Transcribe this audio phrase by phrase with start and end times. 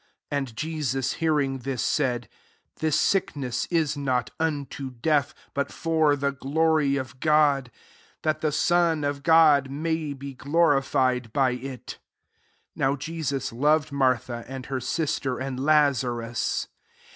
[0.31, 2.27] 4 And Jesus hearing this, said,
[2.77, 7.69] ^*This siekness is not unto death; but for the glory of God,
[8.23, 11.99] that the Son of God may be glorified by it."
[12.69, 16.67] 5 (Now Jesus loved Martha, and her sister, and Lazarus.)